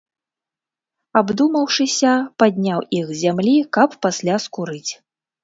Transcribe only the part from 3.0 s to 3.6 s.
іх з зямлі,